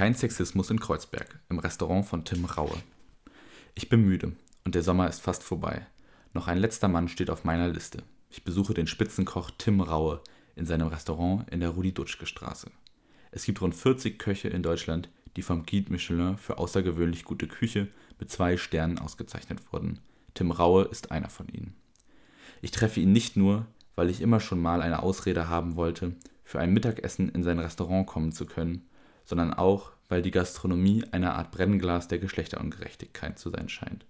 [0.00, 2.74] Kein Sexismus in Kreuzberg, im Restaurant von Tim Raue.
[3.74, 4.32] Ich bin müde
[4.64, 5.86] und der Sommer ist fast vorbei.
[6.32, 8.02] Noch ein letzter Mann steht auf meiner Liste.
[8.30, 10.22] Ich besuche den Spitzenkoch Tim Raue
[10.56, 12.70] in seinem Restaurant in der Rudi-Dutschke-Straße.
[13.30, 17.88] Es gibt rund 40 Köche in Deutschland, die vom Guide Michelin für außergewöhnlich gute Küche
[18.18, 19.98] mit zwei Sternen ausgezeichnet wurden.
[20.32, 21.74] Tim Raue ist einer von ihnen.
[22.62, 26.58] Ich treffe ihn nicht nur, weil ich immer schon mal eine Ausrede haben wollte, für
[26.58, 28.86] ein Mittagessen in sein Restaurant kommen zu können,
[29.30, 34.04] sondern auch, weil die Gastronomie eine Art Brennglas der Geschlechterungerechtigkeit zu sein scheint.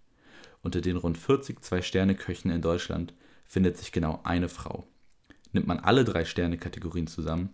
[0.63, 3.13] Unter den rund 40 Zwei-Sterne-Köchen in Deutschland
[3.45, 4.89] findet sich genau eine Frau.
[5.53, 7.51] Nimmt man alle drei Sterne-Kategorien zusammen,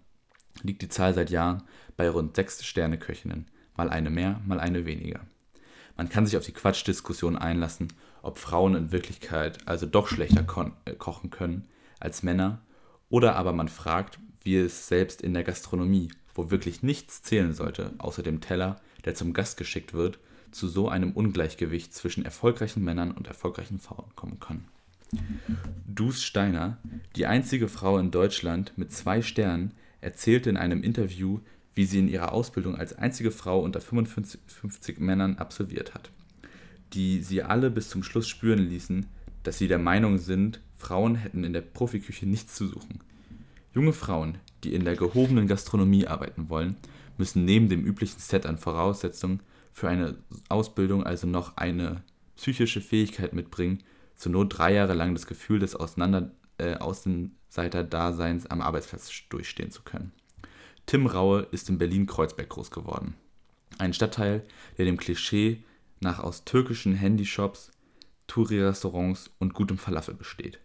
[0.62, 1.64] liegt die Zahl seit Jahren
[1.96, 5.20] bei rund sechs Sterne-Köchinnen, mal eine mehr, mal eine weniger.
[5.96, 7.92] Man kann sich auf die Quatschdiskussion einlassen,
[8.22, 11.66] ob Frauen in Wirklichkeit also doch schlechter ko äh, kochen können
[11.98, 12.62] als Männer,
[13.08, 17.92] oder aber man fragt, wie es selbst in der Gastronomie wo wirklich nichts zählen sollte,
[17.98, 20.18] außer dem Teller, der zum Gast geschickt wird,
[20.50, 24.64] zu so einem Ungleichgewicht zwischen erfolgreichen Männern und erfolgreichen Frauen kommen kann.
[25.86, 26.78] Dus Steiner,
[27.14, 31.40] die einzige Frau in Deutschland mit zwei Sternen, erzählte in einem Interview,
[31.74, 36.10] wie sie in ihrer Ausbildung als einzige Frau unter 55 Männern absolviert hat,
[36.92, 39.06] die sie alle bis zum Schluss spüren ließen,
[39.42, 43.00] dass sie der Meinung sind, Frauen hätten in der Profiküche nichts zu suchen.
[43.76, 46.76] Junge Frauen, die in der gehobenen Gastronomie arbeiten wollen,
[47.18, 50.16] müssen neben dem üblichen Set an Voraussetzungen für eine
[50.48, 52.02] Ausbildung also noch eine
[52.36, 53.82] psychische Fähigkeit mitbringen,
[54.14, 59.82] zur Not drei Jahre lang das Gefühl des Auseinander, äh, Außenseiter-Daseins am Arbeitsplatz durchstehen zu
[59.82, 60.12] können.
[60.86, 63.12] Tim Raue ist in Berlin-Kreuzberg groß geworden.
[63.76, 64.42] Ein Stadtteil,
[64.78, 65.62] der dem Klischee
[66.00, 67.72] nach aus türkischen Handyshops,
[68.26, 70.60] Touri-Restaurants und gutem Falafel besteht.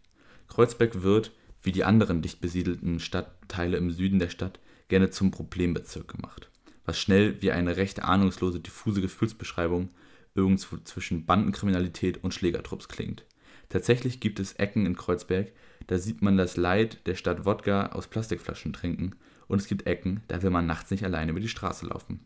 [0.48, 6.08] Kreuzberg wird, wie die anderen dicht besiedelten Stadtteile im Süden der Stadt, gerne zum Problembezirk
[6.08, 6.50] gemacht,
[6.86, 9.90] was schnell wie eine recht ahnungslose, diffuse Gefühlsbeschreibung
[10.36, 13.26] irgendwo zwischen Bandenkriminalität und Schlägertrupps klingt.
[13.70, 15.52] Tatsächlich gibt es Ecken in Kreuzberg,
[15.88, 19.16] da sieht man das Leid der Stadt Wodka aus Plastikflaschen trinken,
[19.48, 22.26] und es gibt Ecken, da will man nachts nicht alleine über die Straße laufen.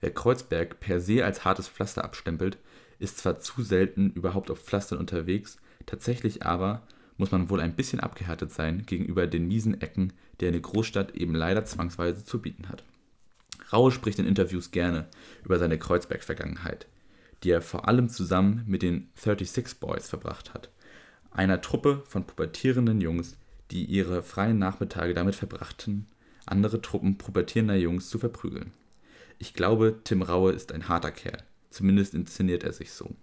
[0.00, 2.58] Wer Kreuzberg per se als hartes Pflaster abstempelt,
[2.98, 6.86] ist zwar zu selten überhaupt auf Pflastern unterwegs, tatsächlich aber
[7.18, 11.34] muss man wohl ein bisschen abgehärtet sein gegenüber den miesen Ecken, die eine Großstadt eben
[11.34, 12.84] leider zwangsweise zu bieten hat.
[13.72, 15.06] Raue spricht in Interviews gerne
[15.44, 16.86] über seine Kreuzberg-Vergangenheit,
[17.42, 20.70] die er vor allem zusammen mit den 36 Boys verbracht hat,
[21.30, 23.36] einer Truppe von pubertierenden Jungs,
[23.70, 26.06] die ihre freien Nachmittage damit verbrachten,
[26.46, 28.72] andere Truppen pubertierender Jungs zu verprügeln.
[29.38, 33.14] Ich glaube, Tim Raue ist ein harter Kerl, zumindest inszeniert er sich so.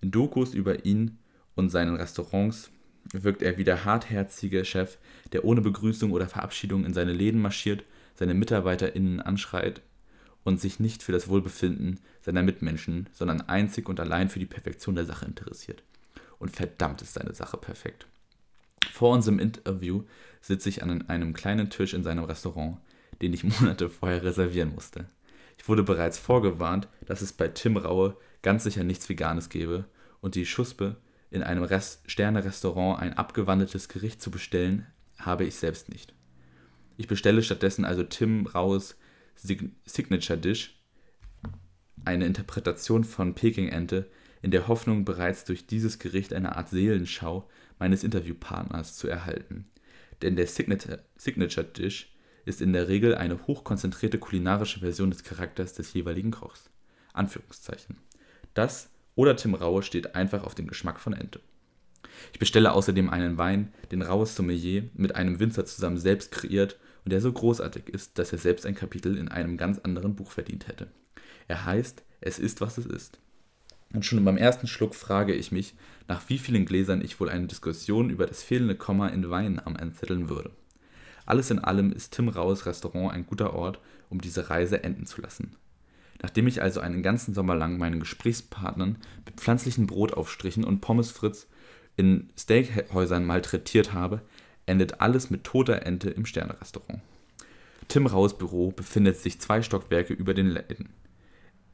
[0.00, 1.18] In Dokus über ihn
[1.54, 2.70] und seinen Restaurants
[3.12, 4.98] wirkt er wie der hartherzige Chef,
[5.32, 7.84] der ohne Begrüßung oder Verabschiedung in seine Läden marschiert,
[8.14, 9.82] seine MitarbeiterInnen anschreit
[10.44, 14.94] und sich nicht für das Wohlbefinden seiner Mitmenschen, sondern einzig und allein für die Perfektion
[14.94, 15.82] der Sache interessiert.
[16.38, 18.06] Und verdammt ist seine Sache perfekt.
[18.92, 20.04] Vor unserem Interview
[20.40, 22.78] sitze ich an einem kleinen Tisch in seinem Restaurant,
[23.20, 25.06] den ich Monate vorher reservieren musste.
[25.58, 29.84] Ich wurde bereits vorgewarnt, dass es bei Tim Raue ganz sicher nichts Veganes gäbe
[30.22, 30.96] und die Schuspe
[31.30, 31.66] in einem
[32.06, 34.86] Sterne-Restaurant ein abgewandeltes Gericht zu bestellen,
[35.18, 36.14] habe ich selbst nicht.
[36.96, 38.96] Ich bestelle stattdessen also Tim Raues
[39.36, 40.78] Signature Dish,
[42.04, 44.10] eine Interpretation von Peking-Ente,
[44.42, 47.48] in der Hoffnung, bereits durch dieses Gericht eine Art Seelenschau
[47.78, 49.66] meines Interviewpartners zu erhalten.
[50.22, 52.14] Denn der Signature Dish
[52.44, 56.70] ist in der Regel eine hochkonzentrierte kulinarische Version des Charakters des jeweiligen Kochs.
[57.12, 57.98] Anführungszeichen.
[58.54, 61.40] Das oder Tim Raue steht einfach auf den Geschmack von Ente.
[62.32, 67.12] Ich bestelle außerdem einen Wein, den Raues Sommelier mit einem Winzer zusammen selbst kreiert und
[67.12, 70.68] der so großartig ist, dass er selbst ein Kapitel in einem ganz anderen Buch verdient
[70.68, 70.86] hätte.
[71.48, 73.18] Er heißt Es ist, was es ist.
[73.92, 75.74] Und schon beim ersten Schluck frage ich mich,
[76.08, 79.76] nach wie vielen Gläsern ich wohl eine Diskussion über das fehlende Komma in Wein am
[79.76, 80.50] Entzetteln würde.
[81.26, 85.20] Alles in allem ist Tim Raues Restaurant ein guter Ort, um diese Reise enden zu
[85.20, 85.56] lassen.
[86.22, 91.46] Nachdem ich also einen ganzen Sommer lang meinen Gesprächspartnern mit pflanzlichen Brotaufstrichen und Pommes Fritz
[91.96, 94.22] in Steakhäusern malträtiert habe,
[94.66, 97.00] endet alles mit toter Ente im Sternerestaurant.
[97.88, 100.90] Tim Raus Büro befindet sich zwei Stockwerke über den Läden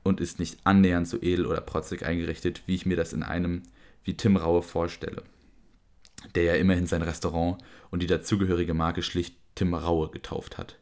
[0.02, 3.64] und ist nicht annähernd so edel oder protzig eingerichtet, wie ich mir das in einem
[4.04, 5.22] wie Tim Raue vorstelle,
[6.34, 7.58] der ja immerhin sein Restaurant
[7.90, 10.78] und die dazugehörige Marke schlicht Tim Raue getauft hat.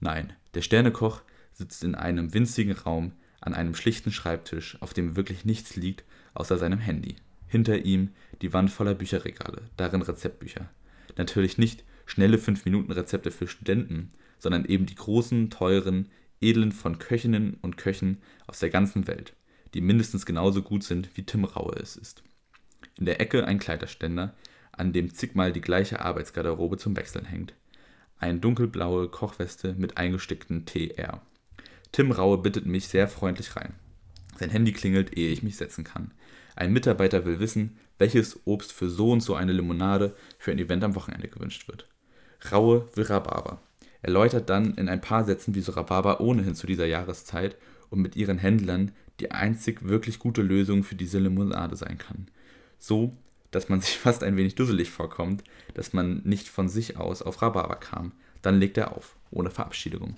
[0.00, 1.22] Nein, der Sternekoch
[1.56, 6.04] sitzt in einem winzigen Raum an einem schlichten Schreibtisch, auf dem wirklich nichts liegt
[6.34, 7.16] außer seinem Handy.
[7.48, 8.10] Hinter ihm
[8.42, 10.68] die Wand voller Bücherregale, darin Rezeptbücher.
[11.16, 16.10] Natürlich nicht schnelle 5-Minuten-Rezepte für Studenten, sondern eben die großen, teuren,
[16.40, 19.34] edlen von Köchinnen und Köchen aus der ganzen Welt,
[19.74, 22.22] die mindestens genauso gut sind, wie Tim Raue es ist.
[22.98, 24.34] In der Ecke ein Kleiderständer,
[24.72, 27.54] an dem zigmal die gleiche Arbeitsgarderobe zum Wechseln hängt.
[28.18, 31.22] Eine dunkelblaue Kochweste mit eingestickten TR.
[31.92, 33.74] Tim Raue bittet mich sehr freundlich rein.
[34.38, 36.12] Sein Handy klingelt, ehe ich mich setzen kann.
[36.54, 40.84] Ein Mitarbeiter will wissen, welches Obst für so und so eine Limonade für ein Event
[40.84, 41.88] am Wochenende gewünscht wird.
[42.52, 43.60] Raue will Rhabarber.
[44.02, 47.56] Erläutert dann in ein paar Sätzen, wieso Rhabarber ohnehin zu dieser Jahreszeit
[47.90, 52.28] und mit ihren Händlern die einzig wirklich gute Lösung für diese Limonade sein kann.
[52.78, 53.16] So,
[53.50, 55.42] dass man sich fast ein wenig dusselig vorkommt,
[55.74, 58.12] dass man nicht von sich aus auf Rhabarber kam.
[58.42, 60.16] Dann legt er auf, ohne Verabschiedung.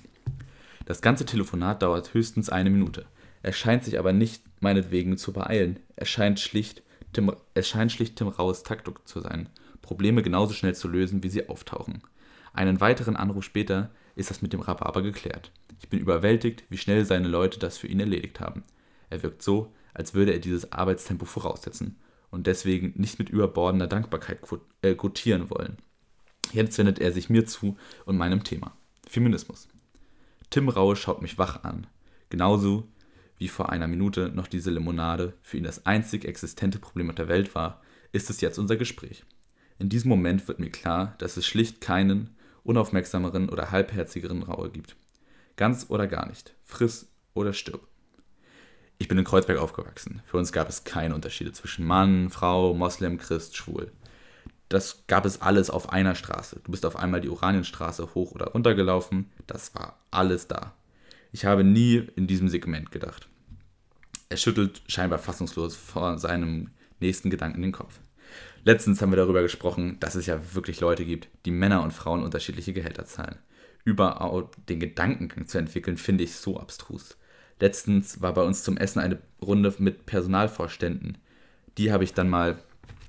[0.89, 3.05] Das ganze Telefonat dauert höchstens eine Minute.
[3.43, 5.81] Er scheint sich aber nicht meinetwegen zu beeilen.
[5.97, 6.83] Er scheint schlicht
[7.13, 9.51] Tim, es scheint schlicht Tim Raues Taktik zu sein,
[9.83, 12.01] Probleme genauso schnell zu lösen, wie sie auftauchen.
[12.55, 15.53] Einen weiteren Anruf später ist das mit dem Rhabarber geklärt.
[15.79, 18.65] Ich bin überwältigt, wie schnell seine Leute das für ihn erledigt haben.
[19.11, 21.99] Er wirkt so, als würde er dieses Arbeitstempo voraussetzen
[22.31, 24.39] und deswegen nicht mit überbordender Dankbarkeit
[24.81, 25.77] äh, quotieren wollen.
[26.51, 27.77] Jetzt wendet er sich mir zu
[28.07, 28.75] und meinem Thema.
[29.07, 29.69] Feminismus.
[30.51, 31.87] Tim Raue schaut mich wach an.
[32.31, 32.89] Genauso
[33.37, 37.29] wie vor einer Minute noch diese Limonade für ihn das einzig existente Problem auf der
[37.29, 39.25] Welt war, ist es jetzt unser Gespräch.
[39.79, 44.97] In diesem Moment wird mir klar, dass es schlicht keinen unaufmerksameren oder halbherzigeren Raue gibt.
[45.57, 46.55] Ganz oder gar nicht.
[46.65, 47.87] Friss oder stirb.
[48.99, 50.23] Ich bin in Kreuzberg aufgewachsen.
[50.27, 53.93] Für uns gab es keine Unterschiede zwischen Mann, Frau, Moslem, Christ, Schwul.
[54.69, 56.61] Das gab es alles auf einer Straße.
[56.63, 59.31] Du bist auf einmal die Oranienstraße hoch oder runter gelaufen.
[59.47, 60.75] Das war alles da.
[61.33, 63.29] Ich habe nie in diesem Segment gedacht.
[64.29, 66.71] Er schüttelt scheinbar fassungslos vor seinem
[67.01, 68.01] nächsten Gedanken den Kopf.
[68.65, 72.23] Letztens haben wir darüber gesprochen, dass es ja wirklich Leute gibt, die Männer und Frauen
[72.23, 73.39] unterschiedliche Gehälter zahlen.
[73.85, 77.17] Überhaupt den Gedankengang zu entwickeln, finde ich so abstrus.
[77.61, 81.19] Letztens war bei uns zum Essen eine Runde mit Personalvorständen.
[81.79, 82.59] Die habe ich dann mal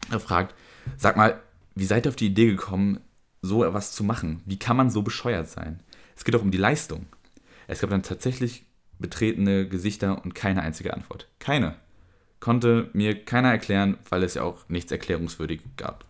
[0.09, 0.55] gefragt,
[0.97, 1.41] sag mal,
[1.79, 2.99] wie seid ihr auf die Idee gekommen,
[3.41, 4.41] so etwas zu machen?
[4.45, 5.81] Wie kann man so bescheuert sein?
[6.15, 7.05] Es geht doch um die Leistung.
[7.67, 8.65] Es gab dann tatsächlich
[8.99, 11.29] betretene Gesichter und keine einzige Antwort.
[11.39, 11.75] Keine.
[12.39, 16.05] Konnte mir keiner erklären, weil es ja auch nichts Erklärungswürdig gab.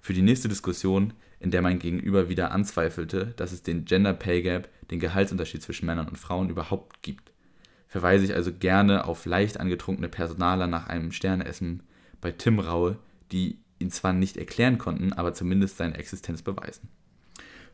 [0.00, 4.42] Für die nächste Diskussion, in der mein Gegenüber wieder anzweifelte, dass es den Gender Pay
[4.42, 7.32] Gap, den Gehaltsunterschied zwischen Männern und Frauen überhaupt gibt,
[7.88, 11.82] verweise ich also gerne auf leicht angetrunkene Personaler nach einem Sterneessen
[12.20, 12.98] bei Tim Raue,
[13.32, 16.88] die ihn zwar nicht erklären konnten, aber zumindest seine Existenz beweisen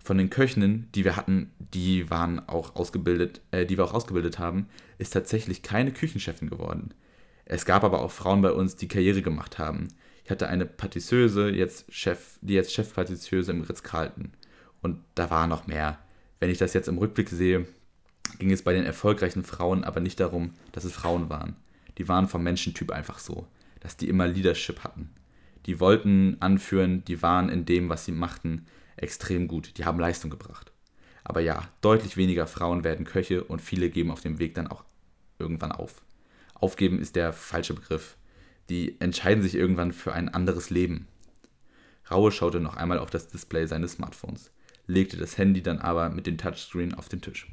[0.08, 4.38] von den Köchinnen, die wir hatten, die waren auch ausgebildet, äh, die wir auch ausgebildet
[4.38, 4.66] haben,
[4.96, 6.94] ist tatsächlich keine Küchenchefin geworden.
[7.44, 9.88] Es gab aber auch Frauen bei uns, die Karriere gemacht haben.
[10.24, 14.32] Ich hatte eine Patisseuse, jetzt Chef, die jetzt Chefpatisseuse im Ritz-Carlton.
[14.80, 15.98] Und da war noch mehr.
[16.40, 17.66] Wenn ich das jetzt im Rückblick sehe,
[18.38, 21.56] ging es bei den erfolgreichen Frauen aber nicht darum, dass es Frauen waren.
[21.98, 23.46] Die waren vom Menschentyp einfach so,
[23.80, 25.10] dass die immer Leadership hatten.
[25.68, 28.64] Die wollten anführen, die waren in dem, was sie machten,
[28.96, 29.76] extrem gut.
[29.76, 30.72] Die haben Leistung gebracht.
[31.24, 34.82] Aber ja, deutlich weniger Frauen werden Köche und viele geben auf dem Weg dann auch
[35.38, 36.00] irgendwann auf.
[36.54, 38.16] Aufgeben ist der falsche Begriff.
[38.70, 41.06] Die entscheiden sich irgendwann für ein anderes Leben.
[42.10, 44.50] Raue schaute noch einmal auf das Display seines Smartphones,
[44.86, 47.46] legte das Handy dann aber mit dem Touchscreen auf den Tisch.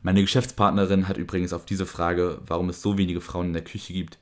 [0.00, 3.92] Meine Geschäftspartnerin hat übrigens auf diese Frage, warum es so wenige Frauen in der Küche
[3.92, 4.20] gibt,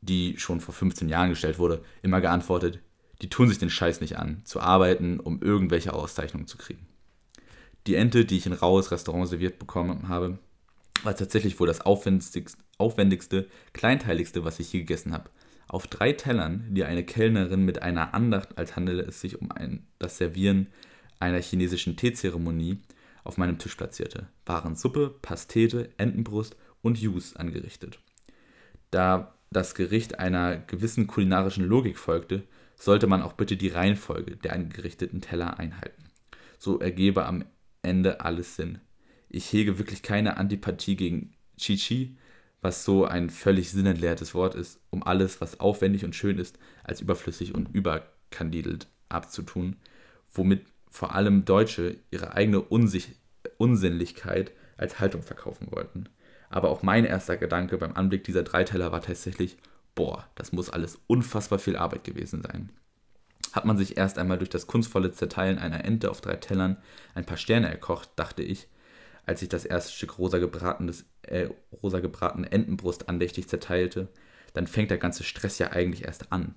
[0.00, 2.80] die schon vor 15 Jahren gestellt wurde, immer geantwortet,
[3.22, 6.86] die tun sich den Scheiß nicht an, zu arbeiten, um irgendwelche Auszeichnungen zu kriegen.
[7.86, 10.38] Die Ente, die ich in raues Restaurant serviert bekommen habe,
[11.02, 12.44] war tatsächlich wohl das aufwendigste,
[12.78, 15.30] aufwendigste, kleinteiligste, was ich je gegessen habe.
[15.68, 19.86] Auf drei Tellern, die eine Kellnerin mit einer Andacht, als handele es sich um ein,
[19.98, 20.66] das Servieren
[21.20, 22.78] einer chinesischen Teezeremonie,
[23.22, 27.98] auf meinem Tisch platzierte, waren Suppe, Pastete, Entenbrust und Jus angerichtet.
[28.90, 32.44] Da das Gericht einer gewissen kulinarischen Logik folgte,
[32.76, 36.04] sollte man auch bitte die Reihenfolge der angerichteten Teller einhalten.
[36.58, 37.44] So ergebe am
[37.82, 38.78] Ende alles Sinn.
[39.28, 42.16] Ich hege wirklich keine Antipathie gegen Chichi,
[42.60, 47.00] was so ein völlig sinnentleertes Wort ist, um alles, was aufwendig und schön ist, als
[47.00, 49.76] überflüssig und überkandidelt abzutun,
[50.30, 53.16] womit vor allem Deutsche ihre eigene Unsich
[53.56, 56.08] Unsinnlichkeit als Haltung verkaufen wollten.
[56.50, 59.56] Aber auch mein erster Gedanke beim Anblick dieser drei Teller war tatsächlich,
[59.94, 62.70] boah, das muss alles unfassbar viel Arbeit gewesen sein.
[63.52, 66.76] Hat man sich erst einmal durch das kunstvolle Zerteilen einer Ente auf drei Tellern
[67.14, 68.68] ein paar Sterne erkocht, dachte ich,
[69.26, 71.48] als ich das erste Stück rosa, gebratenes, äh,
[71.82, 74.08] rosa gebratene Entenbrust andächtig zerteilte,
[74.52, 76.56] dann fängt der ganze Stress ja eigentlich erst an.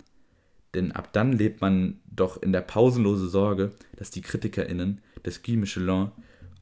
[0.74, 5.56] Denn ab dann lebt man doch in der pausenlose Sorge, dass die KritikerInnen des Guy
[5.56, 6.12] Michelin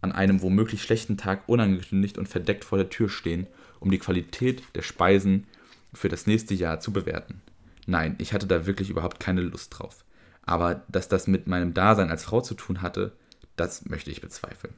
[0.02, 3.48] an einem womöglich schlechten Tag unangekündigt und verdeckt vor der Tür stehen,
[3.80, 5.48] um die Qualität der Speisen
[5.94, 7.42] für das nächste Jahr zu bewerten.
[7.86, 10.04] Nein, ich hatte da wirklich überhaupt keine Lust drauf.
[10.44, 13.14] Aber dass das mit meinem Dasein als Frau zu tun hatte,
[13.56, 14.74] das möchte ich bezweifeln.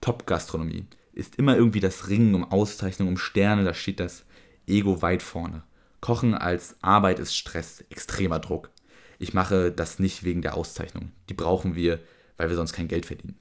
[0.00, 4.24] Top-Gastronomie ist immer irgendwie das Ringen um Auszeichnung, um Sterne, da steht das
[4.66, 5.62] Ego weit vorne.
[6.00, 8.70] Kochen als Arbeit ist Stress, extremer Druck.
[9.18, 11.12] Ich mache das nicht wegen der Auszeichnung.
[11.28, 12.00] Die brauchen wir,
[12.36, 13.38] weil wir sonst kein Geld verdienen.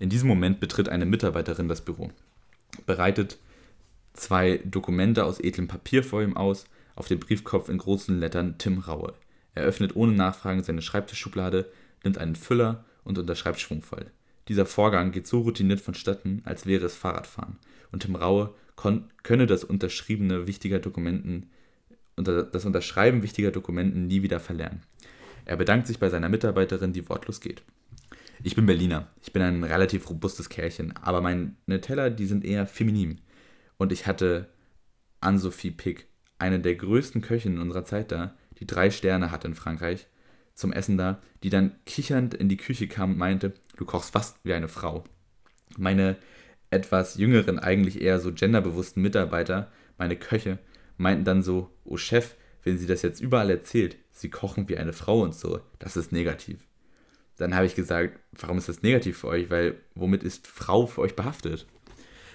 [0.00, 2.10] In diesem Moment betritt eine Mitarbeiterin das Büro,
[2.86, 3.38] bereitet
[4.14, 6.64] zwei Dokumente aus edlem Papier vor ihm aus,
[6.96, 9.12] auf dem Briefkopf in großen Lettern Tim Raue.
[9.54, 11.70] Er öffnet ohne Nachfragen seine Schreibtischschublade,
[12.02, 14.06] nimmt einen Füller und unterschreibt schwungvoll.
[14.48, 17.58] Dieser Vorgang geht so routiniert vonstatten, als wäre es Fahrradfahren,
[17.92, 18.54] und Tim Raue
[19.22, 21.50] könne das Unterschriebene wichtiger Dokumenten,
[22.16, 24.82] das Unterschreiben wichtiger Dokumenten nie wieder verlernen.
[25.44, 27.62] Er bedankt sich bei seiner Mitarbeiterin, die wortlos geht.
[28.42, 29.08] Ich bin Berliner.
[29.20, 33.20] Ich bin ein relativ robustes Kerlchen, aber meine Teller, die sind eher feminin.
[33.76, 34.48] Und ich hatte
[35.20, 36.06] Anne-Sophie Pick,
[36.38, 40.06] eine der größten Köchinnen unserer Zeit da, die drei Sterne hatte in Frankreich,
[40.54, 44.38] zum Essen da, die dann kichernd in die Küche kam und meinte, du kochst fast
[44.42, 45.04] wie eine Frau.
[45.76, 46.16] Meine
[46.70, 50.58] etwas jüngeren, eigentlich eher so genderbewussten Mitarbeiter, meine Köche,
[50.96, 54.94] meinten dann so, oh Chef, wenn sie das jetzt überall erzählt, sie kochen wie eine
[54.94, 56.69] Frau und so, das ist negativ
[57.40, 59.50] dann habe ich gesagt, warum ist das negativ für euch?
[59.50, 61.66] Weil womit ist Frau für euch behaftet?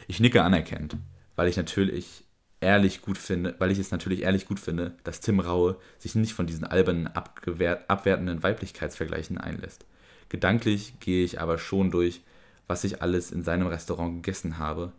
[0.07, 0.97] Ich nicke anerkennt,
[1.35, 2.23] weil ich natürlich
[2.59, 6.33] ehrlich gut finde, weil ich es natürlich ehrlich gut finde, dass Tim Raue sich nicht
[6.33, 9.85] von diesen albernen, abwertenden Weiblichkeitsvergleichen einlässt.
[10.29, 12.21] Gedanklich gehe ich aber schon durch,
[12.67, 14.91] was ich alles in seinem Restaurant gegessen habe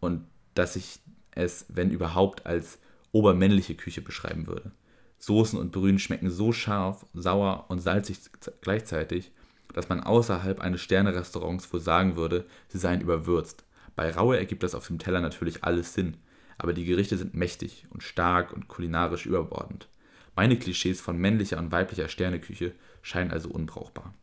[0.00, 0.98] und dass ich
[1.30, 2.78] es, wenn überhaupt, als
[3.12, 4.72] obermännliche Küche beschreiben würde.
[5.18, 8.18] Soßen und Brühen schmecken so scharf, sauer und salzig
[8.60, 9.30] gleichzeitig,
[9.72, 13.64] dass man außerhalb eines Sternerestaurants wohl sagen würde, sie seien überwürzt.
[13.94, 16.16] Bei Raue ergibt das auf dem Teller natürlich alles Sinn,
[16.58, 19.88] aber die Gerichte sind mächtig und stark und kulinarisch überbordend.
[20.34, 24.14] Meine Klischees von männlicher und weiblicher Sterneküche scheinen also unbrauchbar.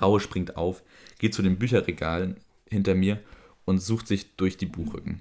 [0.00, 0.82] Raue springt auf,
[1.18, 2.36] geht zu den Bücherregalen
[2.68, 3.20] hinter mir
[3.64, 5.20] und sucht sich durch die Buchrücken.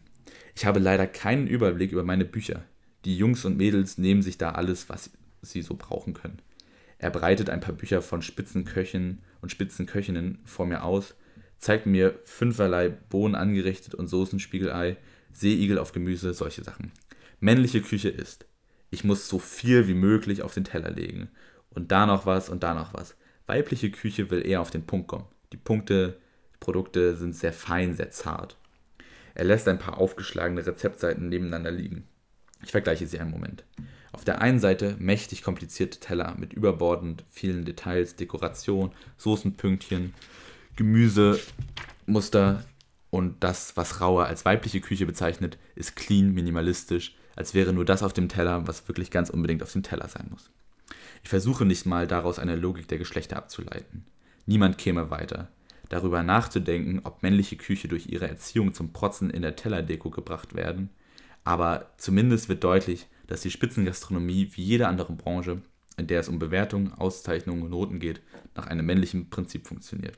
[0.56, 2.64] Ich habe leider keinen Überblick über meine Bücher.
[3.06, 5.12] Die Jungs und Mädels nehmen sich da alles, was
[5.42, 6.42] sie so brauchen können.
[7.04, 11.16] Er breitet ein paar Bücher von Spitzenköchen und Spitzenköchinnen vor mir aus,
[11.58, 14.96] zeigt mir fünferlei Bohnen angerichtet und Soßenspiegelei,
[15.34, 16.94] Seeigel auf Gemüse, solche Sachen.
[17.42, 18.46] Männliche Küche ist,
[18.90, 21.28] ich muss so viel wie möglich auf den Teller legen.
[21.72, 23.18] Und da noch was und da noch was.
[23.48, 25.28] Weibliche Küche will eher auf den Punkt kommen.
[25.52, 26.20] Die Punkte,
[26.54, 28.56] die Produkte sind sehr fein, sehr zart.
[29.36, 32.08] Er lässt ein paar aufgeschlagene Rezeptseiten nebeneinander liegen.
[32.64, 33.66] Ich vergleiche sie einen Moment.
[34.14, 40.14] Auf der einen Seite mächtig komplizierte Teller mit überbordend vielen Details, Dekoration, Soßenpünktchen,
[40.76, 42.64] Gemüsemuster
[43.10, 48.04] und das, was Rauer als weibliche Küche bezeichnet, ist clean, minimalistisch, als wäre nur das
[48.04, 50.52] auf dem Teller, was wirklich ganz unbedingt auf dem Teller sein muss.
[51.24, 54.06] Ich versuche nicht mal daraus eine Logik der Geschlechter abzuleiten.
[54.46, 55.50] Niemand käme weiter.
[55.90, 60.90] Darüber nachzudenken, ob männliche Küche durch ihre Erziehung zum Protzen in der Tellerdeko gebracht werden,
[61.44, 65.62] aber zumindest wird deutlich, dass die Spitzengastronomie wie jede andere Branche,
[65.98, 68.22] in der es um Bewertungen, Auszeichnungen und Noten geht,
[68.56, 70.18] nach einem männlichen Prinzip funktioniert.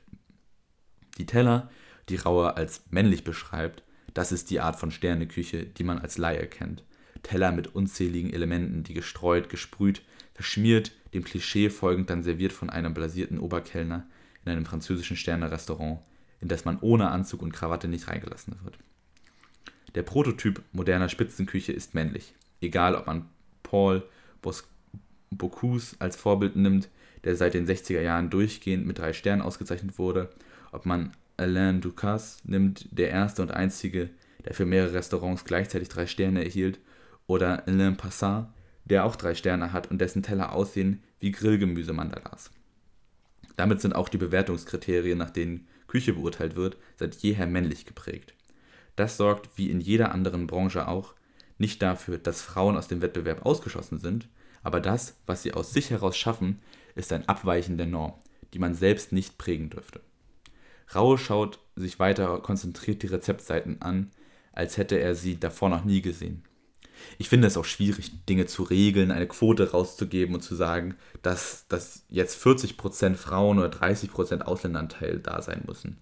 [1.17, 1.69] Die Teller,
[2.09, 3.83] die Rauer als männlich beschreibt,
[4.13, 6.83] das ist die Art von Sterneküche, die man als Laie kennt.
[7.23, 10.01] Teller mit unzähligen Elementen, die gestreut, gesprüht,
[10.33, 14.07] verschmiert, dem Klischee folgend dann serviert von einem blasierten Oberkellner
[14.43, 16.01] in einem französischen Sternerestaurant,
[16.39, 18.77] in das man ohne Anzug und Krawatte nicht reingelassen wird.
[19.95, 23.27] Der Prototyp moderner Spitzenküche ist männlich egal ob man
[23.63, 24.03] Paul
[25.31, 26.89] Bocuse als Vorbild nimmt,
[27.23, 30.29] der seit den 60er Jahren durchgehend mit drei Sternen ausgezeichnet wurde,
[30.71, 34.09] ob man Alain Ducasse nimmt, der erste und einzige,
[34.45, 36.79] der für mehrere Restaurants gleichzeitig drei Sterne erhielt,
[37.27, 38.47] oder Alain Passat,
[38.85, 42.51] der auch drei Sterne hat und dessen Teller aussehen wie Grillgemüse-Mandalas.
[43.55, 48.35] Damit sind auch die Bewertungskriterien, nach denen Küche beurteilt wird, seit jeher männlich geprägt.
[48.95, 51.15] Das sorgt, wie in jeder anderen Branche auch,
[51.57, 54.27] nicht dafür, dass Frauen aus dem Wettbewerb ausgeschlossen sind,
[54.63, 56.59] aber das, was sie aus sich heraus schaffen,
[56.95, 58.13] ist ein Abweichen der Norm,
[58.53, 60.01] die man selbst nicht prägen dürfte.
[60.93, 64.11] Raue schaut sich weiter konzentriert die Rezeptseiten an,
[64.53, 66.43] als hätte er sie davor noch nie gesehen.
[67.17, 71.67] Ich finde es auch schwierig, Dinge zu regeln, eine Quote rauszugeben und zu sagen, dass,
[71.67, 75.97] dass jetzt 40% Frauen oder 30% Ausländeranteil da sein müssen.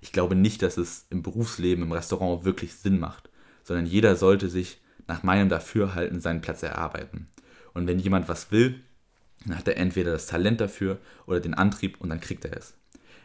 [0.00, 3.30] Ich glaube nicht, dass es im Berufsleben, im Restaurant wirklich Sinn macht,
[3.64, 7.28] sondern jeder sollte sich nach meinem Dafürhalten seinen Platz erarbeiten.
[7.74, 8.80] Und wenn jemand was will,
[9.44, 12.74] dann hat er entweder das Talent dafür oder den Antrieb und dann kriegt er es.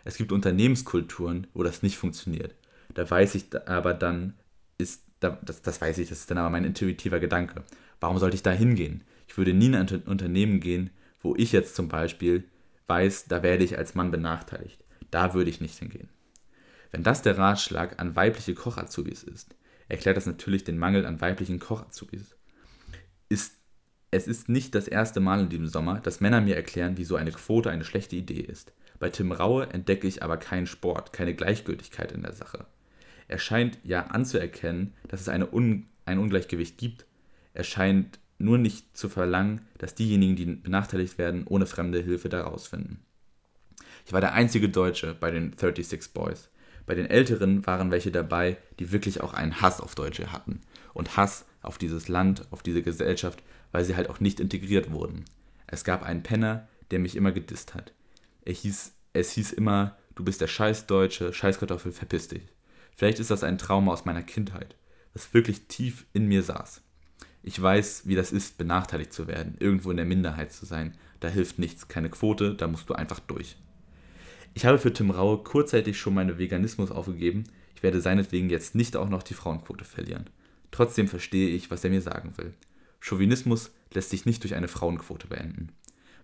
[0.06, 2.56] Es gibt Unternehmenskulturen, wo das nicht funktioniert.
[2.94, 4.34] Da weiß ich aber dann,
[4.78, 7.63] ist, das, das weiß ich, das ist dann aber mein intuitiver Gedanke.
[8.00, 9.04] Warum sollte ich da hingehen?
[9.28, 10.90] Ich würde nie in ein Unternehmen gehen,
[11.22, 12.44] wo ich jetzt zum Beispiel
[12.88, 14.84] weiß, da werde ich als Mann benachteiligt.
[15.10, 16.10] Da würde ich nicht hingehen.
[16.92, 19.56] Wenn das der Ratschlag an weibliche Kochazubis ist,
[19.90, 22.36] erklärt das natürlich den Mangel an weiblichen Kochazubis.
[23.30, 23.54] Ist,
[24.12, 27.32] es ist nicht das erste Mal in diesem Sommer, dass Männer mir erklären, wieso eine
[27.32, 28.74] Quote eine schlechte Idee ist.
[29.00, 32.66] Bei Tim Raue entdecke ich aber keinen Sport, keine Gleichgültigkeit in der Sache.
[33.28, 37.06] Er scheint ja anzuerkennen, dass es eine Un ein Ungleichgewicht gibt.
[37.54, 42.68] Er scheint nur nicht zu verlangen, dass diejenigen, die benachteiligt werden, ohne fremde Hilfe daraus
[42.68, 43.06] finden.
[44.06, 46.50] Ich war der einzige Deutsche bei den 36 Boys.
[46.86, 50.62] Bei den Älteren waren welche dabei, die wirklich auch einen Hass auf Deutsche hatten.
[50.94, 55.25] Und Hass auf dieses Land, auf diese Gesellschaft, weil sie halt auch nicht integriert wurden.
[55.68, 57.94] Es gab einen Penner, der mich immer gedisst hat.
[58.46, 62.44] Er hieß, es hieß immer, du bist der Scheißdeutsche, Scheißkartoffel, verpiss dich.
[62.96, 64.75] Vielleicht ist das ein Trauma aus meiner Kindheit,
[65.13, 66.82] das wirklich tief in mir saß.
[67.42, 70.96] Ich weiß, wie das ist, benachteiligt zu werden, irgendwo in der Minderheit zu sein.
[71.20, 73.58] Da hilft nichts, keine Quote, da musst du einfach durch.
[74.54, 77.46] Ich habe für Tim Raue kurzzeitig schon meinen Veganismus aufgegeben.
[77.76, 80.30] Ich werde seinetwegen jetzt nicht auch noch die Frauenquote verlieren.
[80.72, 82.54] Trotzdem verstehe ich, was er mir sagen will.
[83.00, 85.70] Chauvinismus lässt sich nicht durch eine Frauenquote beenden.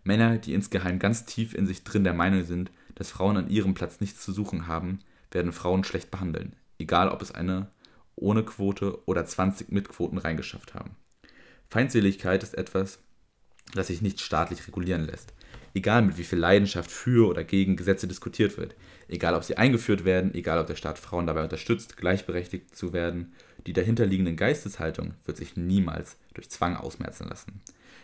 [0.04, 3.74] Männer, die insgeheim ganz tief in sich drin der Meinung sind, dass Frauen an ihrem
[3.74, 5.00] Platz nichts zu suchen haben,
[5.32, 7.68] werden Frauen schlecht behandeln, egal ob es eine
[8.16, 10.96] ohne Quote oder 20 mit Quoten reingeschafft haben.
[11.70, 13.00] Feindseligkeit ist etwas,
[13.74, 15.34] das sich nicht staatlich regulieren lässt.
[15.74, 18.76] Egal mit wie viel Leidenschaft für oder gegen Gesetze diskutiert wird,
[19.08, 23.34] egal ob sie eingeführt werden, egal ob der Staat Frauen dabei unterstützt, gleichberechtigt zu werden,
[23.68, 27.62] die dahinterliegenden Geisteshaltung wird sich niemals durch Zwang ausmerzen lassen.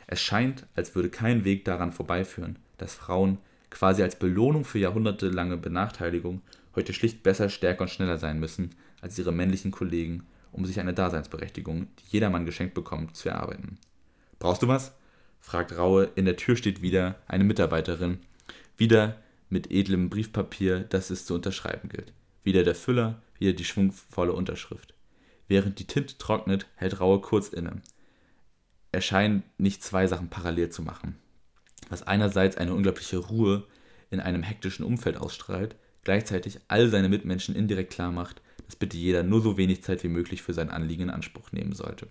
[0.07, 5.57] Es scheint, als würde kein Weg daran vorbeiführen, dass Frauen quasi als Belohnung für jahrhundertelange
[5.57, 6.41] Benachteiligung
[6.75, 10.93] heute schlicht besser, stärker und schneller sein müssen als ihre männlichen Kollegen um sich eine
[10.93, 13.77] Daseinsberechtigung, die jedermann geschenkt bekommt, zu erarbeiten.
[14.39, 14.93] Brauchst du was?
[15.45, 16.09] Fragt Raue.
[16.15, 18.17] In der Tür steht wieder eine Mitarbeiterin.
[18.77, 22.13] Wieder mit edlem Briefpapier, das es zu unterschreiben gilt.
[22.43, 24.95] Wieder der Füller, wieder die schwungvolle Unterschrift.
[25.47, 27.81] Während die Tinte trocknet, hält Raue kurz inne.
[28.91, 31.15] Er scheint nicht zwei Sachen parallel zu machen.
[31.89, 33.67] Was einerseits eine unglaubliche Ruhe
[34.09, 39.21] in einem hektischen Umfeld ausstrahlt, gleichzeitig all seine Mitmenschen indirekt klar macht, dass bitte jeder
[39.21, 42.07] nur so wenig Zeit wie möglich für sein Anliegen in Anspruch nehmen sollte.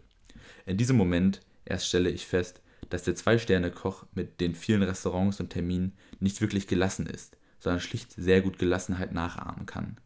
[0.67, 5.51] In diesem Moment erst stelle ich fest, dass der Zwei-Sterne-Koch mit den vielen Restaurants und
[5.51, 9.99] Terminen nicht wirklich gelassen ist, sondern schlicht sehr gut Gelassenheit nachahmen kann.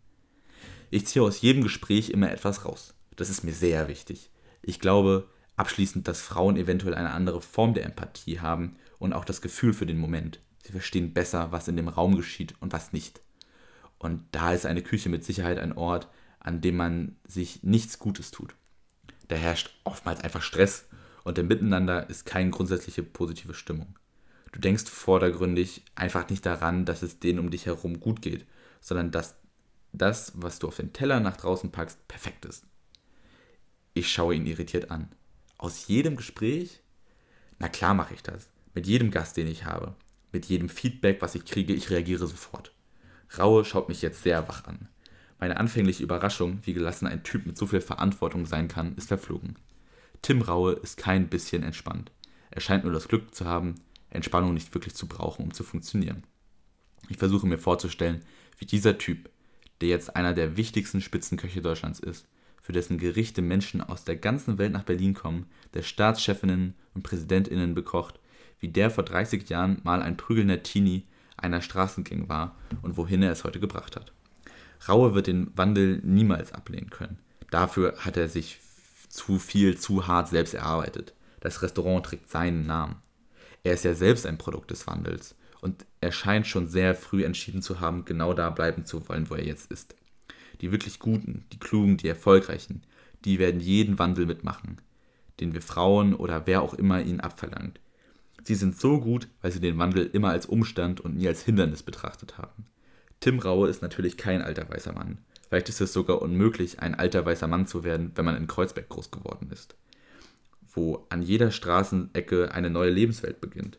[0.91, 2.95] Ich ziehe aus jedem Gespräch immer etwas raus.
[3.17, 4.31] Das ist mir sehr wichtig.
[4.63, 9.43] Ich glaube abschließend, dass Frauen eventuell eine andere Form der Empathie haben und auch das
[9.43, 10.41] Gefühl für den Moment.
[10.65, 13.21] Sie verstehen besser, was in dem Raum geschieht und was nicht.
[13.99, 16.09] Und da ist eine Küche mit Sicherheit ein Ort,
[16.41, 18.55] an dem man sich nichts Gutes tut.
[19.27, 20.87] Da herrscht oftmals einfach Stress
[21.25, 23.99] und im Miteinander ist keine grundsätzliche positive Stimmung.
[24.53, 28.47] Du denkst vordergründig einfach nicht daran, dass es denen um dich herum gut geht,
[28.81, 29.37] sondern dass
[29.93, 32.65] das, was du auf den Teller nach draußen packst, perfekt ist.
[33.95, 35.09] Ich schaue ihn irritiert an.
[35.59, 36.83] Aus jedem Gespräch?
[37.59, 38.49] Na klar mache ich das.
[38.75, 39.97] Mit jedem Gast, den ich habe.
[40.31, 42.73] Mit jedem Feedback, was ich kriege, ich reagiere sofort.
[43.37, 44.89] Raue schaut mich jetzt sehr wach an.
[45.41, 49.57] Meine anfängliche Überraschung, wie gelassen ein Typ mit so viel Verantwortung sein kann, ist verflogen.
[50.23, 52.11] Tim Raue ist kein bisschen entspannt.
[52.51, 53.77] Er scheint nur das Glück zu haben,
[54.11, 56.25] Entspannung nicht wirklich zu brauchen, um zu funktionieren.
[57.09, 58.23] Ich versuche mir vorzustellen,
[58.59, 59.31] wie dieser Typ,
[59.81, 62.27] der jetzt einer der wichtigsten Spitzenköche Deutschlands ist,
[62.61, 67.75] für dessen Gerichte Menschen aus der ganzen Welt nach Berlin kommen, der Staatschefinnen und Präsidentinnen
[67.75, 68.19] bekocht,
[68.61, 71.05] wie der vor 30 Jahren mal ein prügelnder Teenie
[71.37, 74.13] einer Straßengang war und wohin er es heute gebracht hat.
[74.89, 77.19] Raue wird den Wandel niemals ablehnen können.
[77.51, 78.59] Dafür hat er sich
[79.09, 81.15] zu viel, zu hart selbst erarbeitet.
[81.41, 82.97] Das Restaurant trägt seinen Namen.
[83.65, 87.63] Er ist ja selbst ein Produkt des Wandels und er scheint schon sehr früh entschieden
[87.63, 89.95] zu haben, genau da bleiben zu wollen, wo er jetzt ist.
[90.61, 92.83] Die wirklich Guten, die Klugen, die Erfolgreichen,
[93.25, 94.81] die werden jeden Wandel mitmachen,
[95.41, 97.81] den wir Frauen oder wer auch immer ihnen abverlangt.
[98.43, 101.83] Sie sind so gut, weil sie den Wandel immer als Umstand und nie als Hindernis
[101.83, 102.67] betrachtet haben.
[103.21, 105.19] Tim Raue ist natürlich kein alter weißer Mann.
[105.49, 108.89] Vielleicht ist es sogar unmöglich, ein alter weißer Mann zu werden, wenn man in Kreuzberg
[108.89, 109.77] groß geworden ist.
[110.75, 113.79] Wo an jeder Straßenecke eine neue Lebenswelt beginnt.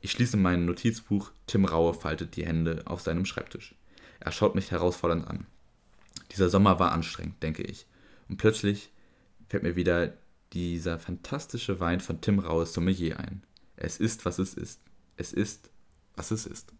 [0.00, 3.74] Ich schließe mein Notizbuch, Tim Raue faltet die Hände auf seinem Schreibtisch.
[4.20, 5.46] Er schaut mich herausfordernd an.
[6.32, 7.86] Dieser Sommer war anstrengend, denke ich.
[8.28, 8.90] Und plötzlich
[9.48, 10.14] fällt mir wieder
[10.52, 13.42] dieser fantastische Wein von Tim Raues Sommelier ein.
[13.76, 14.80] Es ist, was es ist.
[15.16, 15.70] Es ist,
[16.16, 16.72] was es ist.